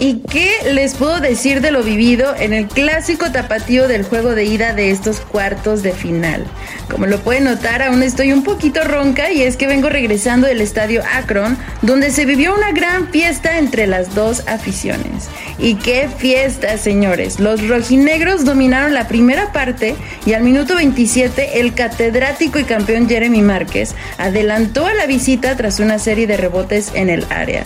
[0.00, 4.44] ¿Y qué les puedo decir de lo vivido en el clásico tapatío del juego de
[4.44, 6.44] ida de estos cuartos de final?
[6.88, 10.60] Como lo pueden notar, aún estoy un poquito ronca y es que vengo regresando del
[10.60, 15.28] estadio Akron, donde se vivió una gran fiesta entre las dos aficiones.
[15.58, 17.40] Y qué fiesta, señores.
[17.40, 23.42] Los rojinegros dominaron la primera parte y al minuto 27 el catedrático y campeón Jeremy
[23.42, 27.64] Márquez adelantó a la visita tras una serie de rebotes en el área.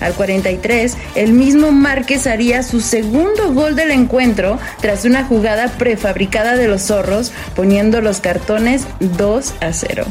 [0.00, 6.56] Al 43, el mismo Márquez haría su segundo gol del encuentro tras una jugada prefabricada
[6.56, 10.04] de los zorros, poniendo los cartones 2 a 0.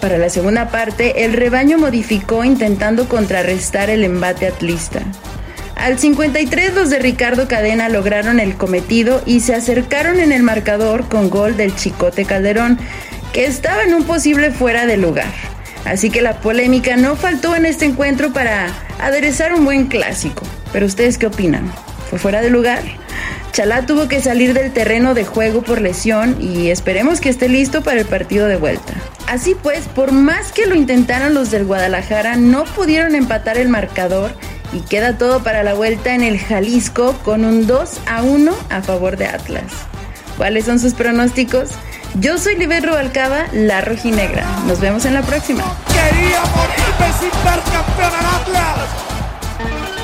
[0.00, 5.02] Para la segunda parte, el rebaño modificó intentando contrarrestar el embate atlista.
[5.76, 11.08] Al 53 los de Ricardo Cadena lograron el cometido y se acercaron en el marcador
[11.08, 12.78] con gol del Chicote Calderón,
[13.32, 15.49] que estaba en un posible fuera de lugar.
[15.84, 18.68] Así que la polémica no faltó en este encuentro para
[19.00, 20.42] aderezar un buen clásico.
[20.72, 21.72] Pero ustedes qué opinan?
[22.08, 22.82] ¿Fue fuera de lugar?
[23.52, 27.82] Chalá tuvo que salir del terreno de juego por lesión y esperemos que esté listo
[27.82, 28.94] para el partido de vuelta.
[29.26, 34.32] Así pues, por más que lo intentaron los del Guadalajara, no pudieron empatar el marcador
[34.72, 38.82] y queda todo para la vuelta en el Jalisco con un 2 a 1 a
[38.82, 39.72] favor de Atlas.
[40.40, 41.68] ¿Cuáles son sus pronósticos?
[42.14, 44.46] Yo soy Liber Rubalcaba, la rojinegra.
[44.66, 45.62] Nos vemos en la próxima.
[45.86, 49.99] Quería morirme sin ver campeón al Atlas.